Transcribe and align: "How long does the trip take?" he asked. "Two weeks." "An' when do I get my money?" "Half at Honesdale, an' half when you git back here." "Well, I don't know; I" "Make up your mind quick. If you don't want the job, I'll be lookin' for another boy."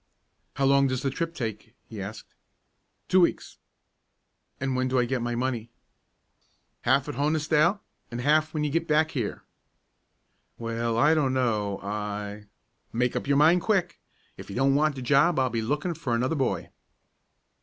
"How 0.55 0.65
long 0.65 0.87
does 0.87 1.03
the 1.03 1.11
trip 1.11 1.35
take?" 1.35 1.75
he 1.87 2.01
asked. 2.01 2.33
"Two 3.07 3.21
weeks." 3.21 3.59
"An' 4.59 4.73
when 4.73 4.87
do 4.87 4.97
I 4.97 5.05
get 5.05 5.21
my 5.21 5.35
money?" 5.35 5.69
"Half 6.81 7.07
at 7.07 7.13
Honesdale, 7.13 7.81
an' 8.09 8.17
half 8.17 8.51
when 8.51 8.63
you 8.63 8.71
git 8.71 8.87
back 8.87 9.11
here." 9.11 9.43
"Well, 10.57 10.97
I 10.97 11.13
don't 11.13 11.35
know; 11.35 11.79
I" 11.83 12.45
"Make 12.91 13.15
up 13.15 13.27
your 13.27 13.37
mind 13.37 13.61
quick. 13.61 13.99
If 14.37 14.49
you 14.49 14.55
don't 14.55 14.73
want 14.73 14.95
the 14.95 15.03
job, 15.03 15.37
I'll 15.37 15.51
be 15.51 15.61
lookin' 15.61 15.93
for 15.93 16.15
another 16.15 16.35
boy." 16.35 16.71